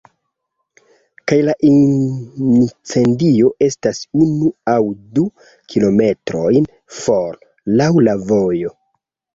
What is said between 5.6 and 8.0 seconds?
kilometrojn for, laŭ